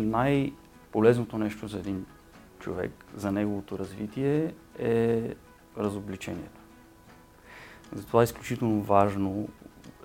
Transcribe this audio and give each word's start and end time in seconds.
Най-полезното 0.00 1.38
нещо 1.38 1.68
за 1.68 1.78
един 1.78 2.06
човек, 2.58 2.92
за 3.16 3.32
неговото 3.32 3.78
развитие 3.78 4.54
е 4.78 5.34
разобличението. 5.78 6.60
Затова 7.92 8.20
е 8.20 8.24
изключително 8.24 8.82
важно 8.82 9.48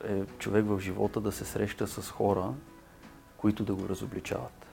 е 0.08 0.22
човек 0.40 0.66
в 0.68 0.80
живота 0.80 1.22
да 1.22 1.32
се 1.32 1.46
среща 1.46 1.88
с 1.88 2.12
хора, 2.12 2.54
които 3.38 3.64
да 3.64 3.76
го 3.76 3.90
разобличават. 3.90 4.66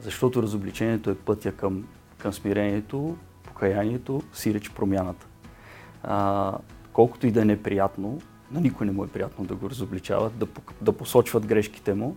Защото 0.00 0.42
разобличението 0.42 1.10
е 1.10 1.18
пътя 1.18 1.52
към, 1.52 1.88
към 2.18 2.32
смирението, 2.32 3.16
покаянието, 3.42 4.22
сиреч 4.32 4.70
промяната. 4.70 5.26
А, 6.02 6.58
колкото 6.92 7.26
и 7.26 7.30
да 7.30 7.42
е 7.42 7.44
неприятно, 7.44 8.20
на 8.50 8.60
никой 8.60 8.86
не 8.86 8.92
му 8.92 9.04
е 9.04 9.08
приятно 9.08 9.44
да 9.44 9.54
го 9.54 9.70
разобличават, 9.70 10.38
да, 10.38 10.46
да 10.80 10.92
посочват 10.92 11.46
грешките 11.46 11.94
му, 11.94 12.16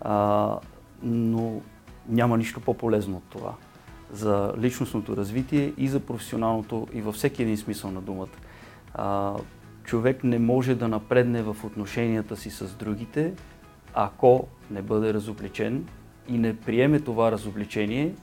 а, 0.00 0.58
но 1.02 1.60
няма 2.08 2.38
нищо 2.38 2.60
по-полезно 2.60 3.16
от 3.16 3.24
това 3.30 3.54
за 4.12 4.52
личностното 4.58 5.16
развитие 5.16 5.72
и 5.78 5.88
за 5.88 6.00
професионалното 6.00 6.86
и 6.92 7.00
във 7.00 7.14
всеки 7.14 7.42
един 7.42 7.56
смисъл 7.56 7.90
на 7.90 8.00
думата. 8.00 8.36
А, 8.94 9.36
човек 9.84 10.24
не 10.24 10.38
може 10.38 10.74
да 10.74 10.88
напредне 10.88 11.42
в 11.42 11.56
отношенията 11.64 12.36
си 12.36 12.50
с 12.50 12.74
другите, 12.74 13.34
ако 13.94 14.48
не 14.70 14.82
бъде 14.82 15.14
разобличен 15.14 15.88
и 16.28 16.38
не 16.38 16.56
приеме 16.56 17.00
това 17.00 17.32
разобличение 17.32 18.14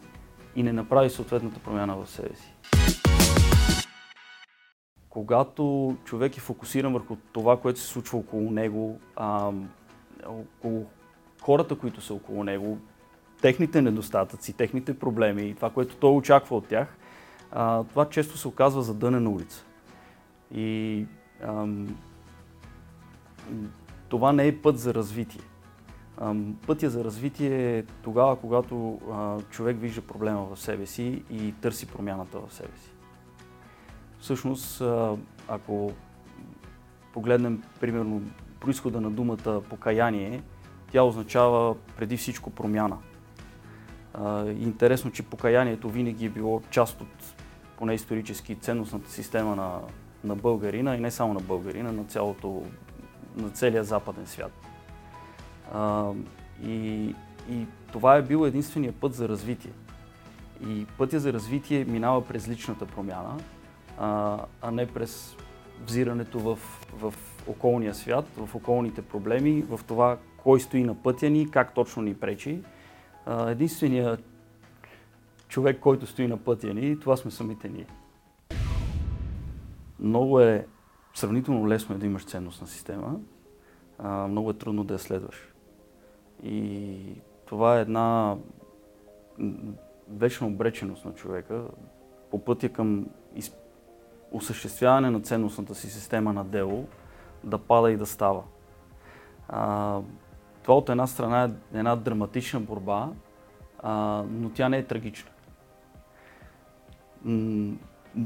и 0.55 0.63
не 0.63 0.73
направи 0.73 1.09
съответната 1.09 1.59
промяна 1.59 1.95
в 1.95 2.09
себе 2.09 2.35
си. 2.35 2.53
Когато 5.09 5.95
човек 6.05 6.37
е 6.37 6.39
фокусиран 6.39 6.93
върху 6.93 7.15
това, 7.31 7.57
което 7.57 7.79
се 7.79 7.87
случва 7.87 8.17
около 8.17 8.51
него, 8.51 8.99
а, 9.15 9.51
около 10.25 10.85
хората, 11.41 11.75
които 11.75 12.01
са 12.01 12.13
около 12.13 12.43
него, 12.43 12.77
техните 13.41 13.81
недостатъци, 13.81 14.53
техните 14.53 14.99
проблеми 14.99 15.41
и 15.41 15.55
това, 15.55 15.69
което 15.69 15.95
той 15.95 16.11
очаква 16.11 16.57
от 16.57 16.67
тях, 16.67 16.97
а, 17.51 17.83
това 17.83 18.09
често 18.09 18.37
се 18.37 18.47
оказва 18.47 18.81
задънена 18.81 19.29
улица. 19.29 19.65
И 20.55 21.05
ам, 21.43 21.97
това 24.09 24.33
не 24.33 24.47
е 24.47 24.61
път 24.61 24.79
за 24.79 24.93
развитие. 24.93 25.41
Ам, 26.21 26.55
пътя 26.67 26.89
за 26.89 27.03
развитие 27.03 27.77
е 27.77 27.83
тогава, 27.83 28.35
когато 28.35 28.99
а, 29.11 29.41
човек 29.49 29.77
вижда 29.79 30.01
проблема 30.01 30.45
в 30.45 30.59
себе 30.59 30.85
си 30.85 31.23
и 31.31 31.53
търси 31.61 31.87
промяната 31.87 32.39
в 32.39 32.53
себе 32.53 32.77
си. 32.77 32.91
Всъщност, 34.19 34.81
а, 34.81 35.15
ако 35.47 35.91
погледнем, 37.13 37.63
примерно, 37.79 38.21
происхода 38.59 39.01
на 39.01 39.11
думата 39.11 39.61
покаяние, 39.69 40.43
тя 40.91 41.03
означава 41.03 41.75
преди 41.97 42.17
всичко 42.17 42.49
промяна. 42.49 42.97
Интересно, 44.59 45.11
че 45.11 45.23
покаянието 45.23 45.89
винаги 45.89 46.25
е 46.25 46.29
било 46.29 46.61
част 46.71 47.01
от 47.01 47.35
поне 47.77 47.93
исторически 47.93 48.55
ценностната 48.55 49.11
система 49.11 49.55
на, 49.55 49.79
на 50.23 50.35
българина 50.35 50.95
и 50.95 50.99
не 50.99 51.11
само 51.11 51.33
на 51.33 51.39
българина, 51.39 51.91
на, 51.91 52.03
цялото, 52.03 52.63
на 53.35 53.49
целия 53.49 53.83
западен 53.83 54.27
свят. 54.27 54.51
А, 55.73 56.11
и, 56.63 57.15
и 57.49 57.65
това 57.91 58.15
е 58.15 58.21
бил 58.21 58.45
единствения 58.45 58.93
път 58.93 59.13
за 59.13 59.29
развитие. 59.29 59.71
И 60.67 60.85
пътя 60.97 61.19
за 61.19 61.33
развитие 61.33 61.85
минава 61.85 62.27
през 62.27 62.47
личната 62.47 62.85
промяна, 62.85 63.37
а, 63.97 64.39
а 64.61 64.71
не 64.71 64.87
през 64.87 65.35
взирането 65.85 66.39
в, 66.39 66.59
в 66.93 67.13
околния 67.49 67.95
свят, 67.95 68.25
в 68.37 68.55
околните 68.55 69.01
проблеми, 69.01 69.61
в 69.61 69.79
това 69.87 70.17
кой 70.37 70.59
стои 70.59 70.83
на 70.83 70.95
пътя 71.03 71.29
ни, 71.29 71.51
как 71.51 71.73
точно 71.73 72.01
ни 72.01 72.13
пречи. 72.13 72.61
Единственият 73.47 74.23
човек, 75.47 75.79
който 75.79 76.05
стои 76.05 76.27
на 76.27 76.37
пътя 76.37 76.73
ни, 76.73 76.99
това 76.99 77.17
сме 77.17 77.31
самите 77.31 77.69
ние. 77.69 77.85
Много 79.99 80.39
е 80.39 80.67
сравнително 81.13 81.67
лесно 81.67 81.95
е 81.95 81.97
да 81.97 82.05
имаш 82.05 82.25
ценностна 82.25 82.67
система, 82.67 83.19
много 84.03 84.49
е 84.49 84.53
трудно 84.53 84.83
да 84.83 84.93
я 84.93 84.99
следваш. 84.99 85.53
И 86.43 86.97
това 87.45 87.77
е 87.77 87.81
една 87.81 88.35
вечна 90.09 90.47
обреченост 90.47 91.05
на 91.05 91.13
човека 91.13 91.63
по 92.31 92.45
пътя 92.45 92.69
към 92.69 93.07
осъществяване 94.31 95.09
на 95.09 95.21
ценностната 95.21 95.75
си 95.75 95.89
система 95.89 96.33
на 96.33 96.43
дело, 96.43 96.87
да 97.43 97.57
пада 97.57 97.91
и 97.91 97.97
да 97.97 98.05
става. 98.05 98.43
А, 99.49 99.99
това 100.63 100.77
от 100.77 100.89
една 100.89 101.07
страна 101.07 101.43
е 101.43 101.77
една 101.77 101.95
драматична 101.95 102.59
борба, 102.59 103.09
а, 103.83 104.23
но 104.29 104.49
тя 104.49 104.69
не 104.69 104.77
е 104.77 104.85
трагична. 104.85 105.29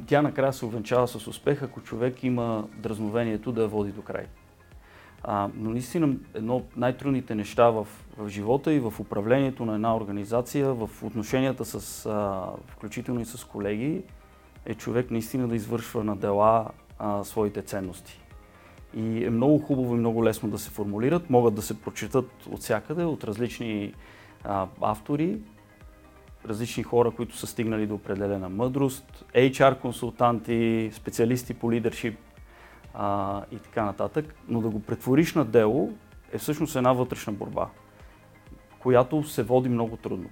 Тя 0.07 0.21
накрая 0.21 0.53
се 0.53 0.65
увенчава 0.65 1.07
с 1.07 1.27
успех, 1.27 1.63
ако 1.63 1.81
човек 1.81 2.23
има 2.23 2.67
дразновението 2.77 3.51
да 3.51 3.61
я 3.61 3.67
води 3.67 3.91
до 3.91 4.01
край. 4.01 4.25
А, 5.23 5.49
но 5.55 5.69
наистина 5.69 6.15
едно 6.33 6.55
от 6.55 6.77
най-трудните 6.77 7.35
неща 7.35 7.69
в, 7.69 7.87
в 8.17 8.29
живота 8.29 8.73
и 8.73 8.79
в 8.79 8.93
управлението 8.99 9.65
на 9.65 9.75
една 9.75 9.95
организация, 9.95 10.73
в 10.73 10.89
отношенията 11.03 11.65
с, 11.65 12.05
а, 12.05 12.49
включително 12.67 13.21
и 13.21 13.25
с 13.25 13.43
колеги, 13.43 14.03
е 14.65 14.75
човек 14.75 15.11
наистина 15.11 15.47
да 15.47 15.55
извършва 15.55 16.03
на 16.03 16.15
дела 16.15 16.69
а, 16.99 17.23
своите 17.23 17.61
ценности. 17.61 18.22
И 18.95 19.25
е 19.25 19.29
много 19.29 19.59
хубаво 19.59 19.95
и 19.95 19.99
много 19.99 20.25
лесно 20.25 20.49
да 20.49 20.59
се 20.59 20.69
формулират, 20.69 21.29
могат 21.29 21.55
да 21.55 21.61
се 21.61 21.81
прочитат 21.81 22.31
от 22.51 22.59
всякъде, 22.59 23.03
от 23.03 23.23
различни 23.23 23.93
а, 24.43 24.67
автори, 24.81 25.39
различни 26.45 26.83
хора, 26.83 27.11
които 27.11 27.37
са 27.37 27.47
стигнали 27.47 27.87
до 27.87 27.95
определена 27.95 28.49
мъдрост, 28.49 29.25
HR 29.35 29.79
консултанти, 29.79 30.89
специалисти 30.93 31.53
по 31.53 31.71
лидершип 31.71 32.19
а, 32.93 33.41
и 33.51 33.59
така 33.59 33.85
нататък. 33.85 34.35
Но 34.47 34.61
да 34.61 34.69
го 34.69 34.79
претвориш 34.79 35.33
на 35.33 35.45
дело 35.45 35.93
е 36.31 36.37
всъщност 36.37 36.75
една 36.75 36.93
вътрешна 36.93 37.33
борба, 37.33 37.69
която 38.79 39.23
се 39.23 39.43
води 39.43 39.69
много 39.69 39.97
трудно. 39.97 40.29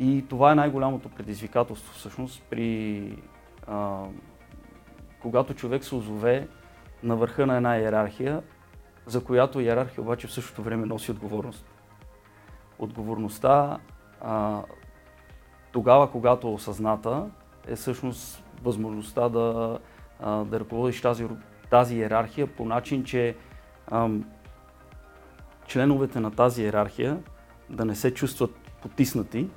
И 0.00 0.24
това 0.28 0.52
е 0.52 0.54
най-голямото 0.54 1.08
предизвикателство 1.08 1.94
всъщност 1.94 2.42
при 2.50 3.02
а, 3.66 4.04
когато 5.22 5.54
човек 5.54 5.84
се 5.84 5.94
озове 5.94 6.48
на 7.02 7.16
върха 7.16 7.46
на 7.46 7.56
една 7.56 7.78
иерархия, 7.78 8.42
за 9.06 9.24
която 9.24 9.60
иерархия 9.60 10.02
обаче 10.02 10.26
в 10.26 10.32
същото 10.32 10.62
време 10.62 10.86
носи 10.86 11.10
отговорност. 11.10 11.66
Отговорността 12.78 13.78
а, 14.20 14.62
тогава, 15.72 16.10
когато 16.10 16.46
е 16.46 16.50
осъзната, 16.50 17.26
е 17.66 17.76
всъщност 17.76 18.44
възможността 18.62 19.28
да, 19.28 19.78
а, 20.20 20.44
да 20.44 20.60
ръководиш 20.60 21.00
тази, 21.00 21.26
тази 21.70 21.96
иерархия 21.96 22.46
по 22.46 22.64
начин, 22.64 23.04
че 23.04 23.36
ам, 23.90 24.24
членовете 25.66 26.20
на 26.20 26.30
тази 26.30 26.62
иерархия 26.62 27.22
да 27.70 27.84
не 27.84 27.94
се 27.94 28.14
чувстват 28.14 28.50
потиснати, 28.82 29.48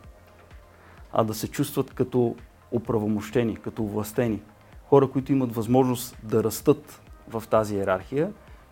а 1.13 1.23
да 1.23 1.33
се 1.33 1.47
чувстват 1.47 1.93
като 1.93 2.35
оправомощени, 2.71 3.55
като 3.55 3.83
властени. 3.83 4.41
Хора, 4.85 5.07
които 5.07 5.31
имат 5.31 5.55
възможност 5.55 6.17
да 6.23 6.43
растат 6.43 7.01
в 7.29 7.43
тази 7.49 7.75
иерархия 7.75 8.31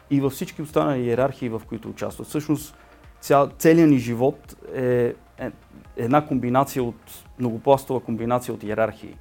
и 0.09 0.21
във 0.21 0.33
всички 0.33 0.61
останали 0.61 1.01
иерархии, 1.01 1.49
в 1.49 1.61
които 1.67 1.89
участват. 1.89 2.27
Всъщност, 2.27 2.75
цял, 3.21 3.49
целият 3.57 3.89
ни 3.89 3.97
живот 3.97 4.55
е, 4.75 5.13
е 5.37 5.51
една 5.97 6.25
комбинация 6.25 6.83
от, 6.83 7.25
многопластова 7.39 7.99
комбинация 7.99 8.53
от 8.53 8.63
иерархии. 8.63 9.15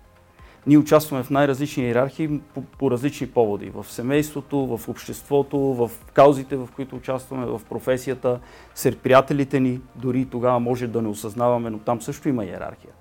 Ние 0.66 0.78
участваме 0.78 1.22
в 1.22 1.30
най-различни 1.30 1.84
иерархии 1.84 2.40
по, 2.54 2.62
по 2.62 2.90
различни 2.90 3.26
поводи. 3.26 3.70
В 3.70 3.86
семейството, 3.88 4.76
в 4.76 4.88
обществото, 4.88 5.58
в 5.58 5.90
каузите, 6.12 6.56
в 6.56 6.68
които 6.76 6.96
участваме, 6.96 7.46
в 7.46 7.60
професията, 7.68 8.40
сред 8.74 8.98
приятелите 8.98 9.60
ни, 9.60 9.80
дори 9.96 10.26
тогава 10.26 10.60
може 10.60 10.86
да 10.86 11.02
не 11.02 11.08
осъзнаваме, 11.08 11.70
но 11.70 11.78
там 11.78 12.02
също 12.02 12.28
има 12.28 12.44
иерархия. 12.44 12.92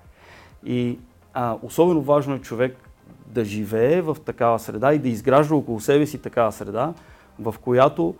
И 0.64 0.98
а, 1.34 1.56
особено 1.62 2.02
важно 2.02 2.34
е 2.34 2.38
човек 2.38 2.87
да 3.32 3.44
живее 3.44 4.02
в 4.02 4.16
такава 4.24 4.58
среда 4.58 4.92
и 4.92 4.98
да 4.98 5.08
изгражда 5.08 5.54
около 5.54 5.80
себе 5.80 6.06
си 6.06 6.18
такава 6.18 6.52
среда, 6.52 6.94
в 7.38 7.54
която 7.60 8.14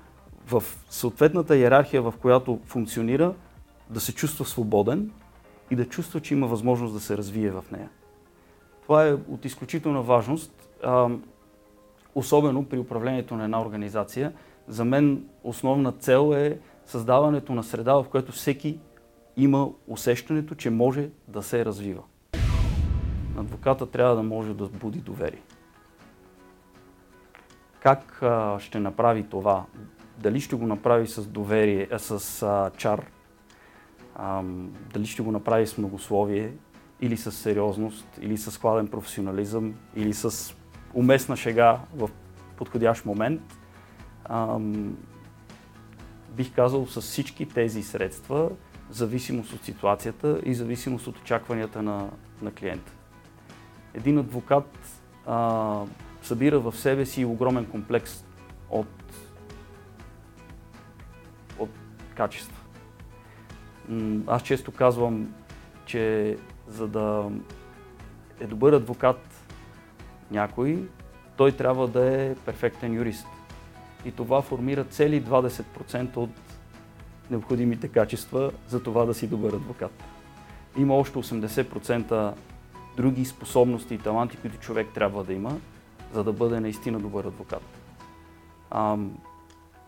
в 0.47 0.63
съответната 0.91 1.57
иерархия, 1.57 2.03
в 2.03 2.15
която 2.21 2.59
функционира, 2.65 3.35
да 3.91 4.01
се 4.01 4.15
чувства 4.15 4.45
свободен 4.45 5.11
и 5.71 5.77
да 5.77 5.85
чувства, 5.85 6.21
че 6.21 6.35
има 6.35 6.47
възможност 6.47 6.95
да 6.95 7.01
се 7.01 7.17
развие 7.17 7.51
в 7.51 7.65
нея. 7.73 7.89
Това 8.83 9.09
е 9.09 9.13
от 9.13 9.45
изключителна 9.45 10.03
важност, 10.03 10.69
особено 12.15 12.65
при 12.65 12.79
управлението 12.79 13.37
на 13.37 13.45
една 13.45 13.63
организация. 13.63 14.33
За 14.69 14.85
мен 14.85 15.25
основна 15.45 15.93
цел 15.93 16.33
е 16.35 16.59
създаването 16.87 17.55
на 17.55 17.65
среда, 17.65 17.95
в 17.95 18.07
която 18.11 18.33
всеки 18.33 18.79
има 19.37 19.69
усещането, 19.87 20.55
че 20.55 20.71
може 20.71 21.09
да 21.29 21.43
се 21.43 21.65
развива 21.65 22.03
адвоката 23.41 23.91
трябва 23.91 24.17
да 24.17 24.23
може 24.23 24.55
да 24.55 24.69
буди 24.69 24.99
доверие. 24.99 25.43
Как 27.81 28.23
а, 28.23 28.59
ще 28.59 28.81
направи 28.81 29.23
това? 29.23 29.65
Дали 30.19 30.41
ще 30.41 30.57
го 30.57 30.67
направи 30.67 31.07
с 31.07 31.27
доверие, 31.27 31.89
а, 31.93 31.99
с 31.99 32.43
а, 32.43 32.71
чар? 32.77 33.07
ам, 34.19 34.73
дали 34.93 35.07
ще 35.07 35.23
го 35.23 35.33
направи 35.33 35.67
с 35.67 35.79
многословие, 35.79 36.53
или 37.01 37.17
с 37.17 37.33
сериозност, 37.33 38.19
или 38.21 38.37
с 38.37 38.59
хладен 38.59 38.89
професионализъм, 38.89 39.75
или 39.97 40.15
с 40.15 40.55
уместна 40.95 41.37
шега 41.37 41.81
в 41.95 42.11
подходящ 42.57 43.07
момент. 43.07 43.43
Ам, 44.25 44.97
бих 46.31 46.55
казал 46.55 46.87
с 46.87 47.01
всички 47.01 47.49
тези 47.49 47.83
средства, 47.83 48.51
зависимост 48.91 49.53
от 49.53 49.65
ситуацията 49.65 50.41
и 50.45 50.55
зависимост 50.55 51.07
от 51.07 51.19
очакванията 51.19 51.83
на, 51.83 52.11
на 52.43 52.51
клиента. 52.51 52.93
Един 53.95 54.19
адвокат 54.19 55.01
а, 55.27 55.83
събира 56.23 56.61
в 56.61 56.77
себе 56.77 57.07
си 57.07 57.25
огромен 57.25 57.67
комплекс 57.67 58.25
от, 58.71 58.87
от 61.59 61.71
качества. 62.15 62.57
Аз 64.27 64.43
често 64.43 64.73
казвам, 64.73 65.35
че 65.87 66.37
за 66.69 66.89
да 66.89 67.31
е 68.41 68.47
добър 68.47 68.73
адвокат 68.73 69.45
някой, 70.31 70.89
той 71.37 71.53
трябва 71.53 71.89
да 71.89 72.23
е 72.23 72.35
перфектен 72.35 72.95
юрист. 72.95 73.27
И 74.05 74.13
това 74.13 74.43
формира 74.43 74.85
цели 74.85 75.23
20% 75.23 76.17
от 76.17 76.31
необходимите 77.31 77.89
качества 77.89 78.53
за 78.69 78.83
това 78.83 79.05
да 79.05 79.15
си 79.15 79.27
добър 79.27 79.53
адвокат. 79.53 80.05
Има 80.77 80.95
още 80.95 81.19
80% 81.19 82.35
други 82.99 83.25
способности 83.25 83.95
и 83.95 83.99
таланти, 83.99 84.37
които 84.37 84.59
човек 84.59 84.87
трябва 84.95 85.25
да 85.25 85.33
има, 85.33 85.57
за 86.13 86.25
да 86.25 86.33
бъде 86.33 86.61
наистина 86.61 87.01
добър 87.01 87.25
адвокат. 87.25 87.63
А, 88.71 88.97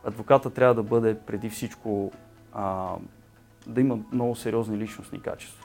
адвоката 0.04 0.50
трябва 0.50 0.74
да 0.74 0.82
бъде 0.82 1.18
преди 1.18 1.50
всичко 1.50 2.12
а, 2.52 2.94
да 3.66 3.80
има 3.80 3.98
много 4.12 4.36
сериозни 4.36 4.78
личностни 4.78 5.22
качества. 5.22 5.64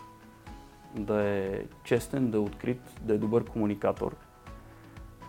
Да 0.95 1.23
е 1.23 1.63
честен, 1.83 2.31
да 2.31 2.37
е 2.37 2.39
открит, 2.39 2.81
да 3.01 3.13
е 3.13 3.17
добър 3.17 3.45
комуникатор, 3.45 4.15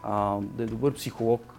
а, 0.02 0.38
да 0.40 0.62
е 0.62 0.66
добър 0.66 0.94
психолог, 0.94 1.54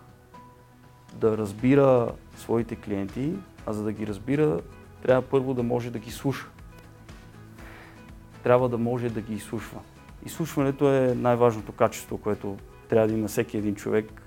да 1.13 1.37
разбира 1.37 2.11
своите 2.37 2.75
клиенти, 2.75 3.33
а 3.65 3.73
за 3.73 3.83
да 3.83 3.91
ги 3.91 4.07
разбира, 4.07 4.61
трябва 5.01 5.21
първо 5.21 5.53
да 5.53 5.63
може 5.63 5.91
да 5.91 5.99
ги 5.99 6.11
слуша. 6.11 6.47
Трябва 8.43 8.69
да 8.69 8.77
може 8.77 9.09
да 9.09 9.21
ги 9.21 9.33
изслушва. 9.33 9.79
Изслушването 10.27 10.93
е 10.93 11.15
най-важното 11.15 11.71
качество, 11.71 12.17
което 12.17 12.57
трябва 12.89 13.07
да 13.07 13.13
има 13.13 13.27
всеки 13.27 13.57
един 13.57 13.75
човек. 13.75 14.21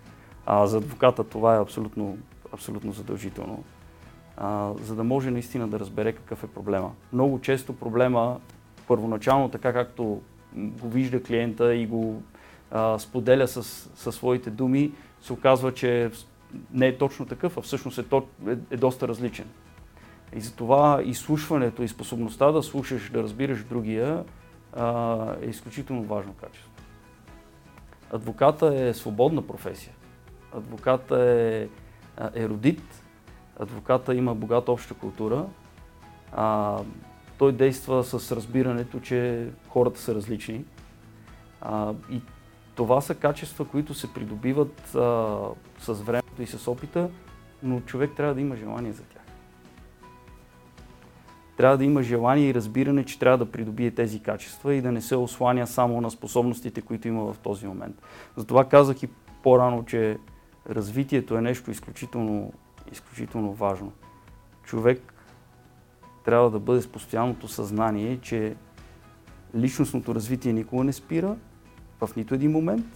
А 0.46 0.66
за 0.66 0.76
адвоката 0.76 1.24
това 1.24 1.56
е 1.56 1.60
абсолютно, 1.60 2.18
абсолютно 2.52 2.92
задължително. 2.92 3.64
А, 4.36 4.72
за 4.82 4.94
да 4.94 5.04
може 5.04 5.30
наистина 5.30 5.68
да 5.68 5.80
разбере 5.80 6.12
какъв 6.12 6.44
е 6.44 6.46
проблема. 6.46 6.92
Много 7.12 7.40
често 7.40 7.72
проблема, 7.72 8.40
първоначално 8.88 9.48
така 9.48 9.72
както 9.72 10.20
го 10.54 10.88
вижда 10.88 11.22
клиента 11.22 11.74
и 11.74 11.86
го 11.86 12.22
а, 12.70 12.98
споделя 12.98 13.48
с, 13.48 13.62
със 13.94 14.14
своите 14.14 14.50
думи, 14.50 14.92
се 15.22 15.32
оказва, 15.32 15.74
че 15.74 16.10
не 16.72 16.86
е 16.86 16.98
точно 16.98 17.26
такъв, 17.26 17.58
а 17.58 17.60
всъщност 17.60 17.98
е, 17.98 18.02
то, 18.02 18.26
е, 18.48 18.56
е 18.70 18.76
доста 18.76 19.08
различен. 19.08 19.46
И 20.36 20.40
затова 20.40 21.02
изслушването 21.04 21.82
и 21.82 21.88
способността 21.88 22.52
да 22.52 22.62
слушаш, 22.62 23.10
да 23.10 23.22
разбираш 23.22 23.64
другия 23.64 24.24
е 25.42 25.46
изключително 25.46 26.02
важно 26.02 26.32
качество. 26.32 26.70
Адвоката 28.12 28.74
е 28.74 28.94
свободна 28.94 29.46
професия. 29.46 29.92
Адвоката 30.56 31.22
е 31.22 31.68
еродит. 32.34 32.82
Адвоката 33.58 34.14
има 34.14 34.34
богата 34.34 34.72
обща 34.72 34.94
култура. 34.94 35.46
А, 36.32 36.78
той 37.38 37.52
действа 37.52 38.04
с 38.04 38.32
разбирането, 38.32 39.00
че 39.00 39.48
хората 39.68 40.00
са 40.00 40.14
различни. 40.14 40.64
А, 41.60 41.94
и 42.10 42.22
това 42.74 43.00
са 43.00 43.14
качества, 43.14 43.64
които 43.64 43.94
се 43.94 44.12
придобиват 44.12 44.94
а, 44.94 45.38
с 45.78 45.92
времето 45.94 46.42
и 46.42 46.46
с 46.46 46.70
опита, 46.70 47.10
но 47.62 47.80
човек 47.80 48.10
трябва 48.16 48.34
да 48.34 48.40
има 48.40 48.56
желание 48.56 48.92
за 48.92 49.02
тях. 49.02 49.22
Трябва 51.60 51.78
да 51.78 51.84
има 51.84 52.02
желание 52.02 52.48
и 52.48 52.54
разбиране, 52.54 53.04
че 53.04 53.18
трябва 53.18 53.38
да 53.38 53.52
придобие 53.52 53.90
тези 53.90 54.20
качества 54.20 54.74
и 54.74 54.82
да 54.82 54.92
не 54.92 55.00
се 55.00 55.16
осланя 55.16 55.66
само 55.66 56.00
на 56.00 56.10
способностите, 56.10 56.82
които 56.82 57.08
има 57.08 57.32
в 57.32 57.38
този 57.38 57.66
момент. 57.66 58.02
Затова 58.36 58.64
казах 58.64 59.02
и 59.02 59.08
по-рано, 59.42 59.84
че 59.84 60.18
развитието 60.70 61.36
е 61.36 61.40
нещо 61.40 61.70
изключително, 61.70 62.52
изключително 62.92 63.52
важно. 63.52 63.92
Човек 64.64 65.14
трябва 66.24 66.50
да 66.50 66.58
бъде 66.58 66.82
с 66.82 66.88
постоянното 66.88 67.48
съзнание, 67.48 68.18
че 68.22 68.56
личностното 69.56 70.14
развитие 70.14 70.52
никога 70.52 70.84
не 70.84 70.92
спира, 70.92 71.36
в 72.00 72.16
нито 72.16 72.34
един 72.34 72.50
момент. 72.50 72.86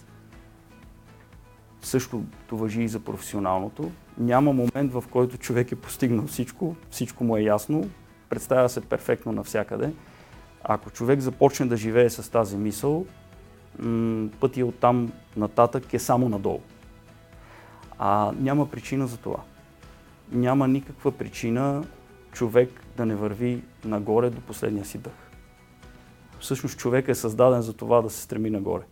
Същото 1.81 2.57
въжи 2.57 2.81
и 2.81 2.87
за 2.87 2.99
професионалното. 2.99 3.91
Няма 4.17 4.53
момент, 4.53 4.93
в 4.93 5.03
който 5.11 5.37
човек 5.37 5.71
е 5.71 5.75
постигнал 5.75 6.27
всичко, 6.27 6.75
всичко 6.89 7.23
му 7.23 7.37
е 7.37 7.41
ясно, 7.41 7.89
представя 8.29 8.69
се 8.69 8.81
перфектно 8.81 9.31
навсякъде. 9.31 9.93
Ако 10.63 10.89
човек 10.89 11.19
започне 11.19 11.65
да 11.65 11.77
живее 11.77 12.09
с 12.09 12.31
тази 12.31 12.57
мисъл, 12.57 13.05
пътя 14.39 14.65
от 14.65 14.75
там 14.79 15.11
нататък 15.37 15.93
е 15.93 15.99
само 15.99 16.29
надолу. 16.29 16.61
А 17.99 18.31
няма 18.39 18.69
причина 18.69 19.07
за 19.07 19.17
това. 19.17 19.39
Няма 20.31 20.67
никаква 20.67 21.11
причина 21.11 21.83
човек 22.31 22.69
да 22.97 23.05
не 23.05 23.15
върви 23.15 23.63
нагоре 23.85 24.29
до 24.29 24.41
последния 24.41 24.85
си 24.85 24.97
дъх. 24.97 25.13
Всъщност 26.39 26.79
човек 26.79 27.07
е 27.07 27.15
създаден 27.15 27.61
за 27.61 27.73
това 27.73 28.01
да 28.01 28.09
се 28.09 28.21
стреми 28.21 28.49
нагоре. 28.49 28.83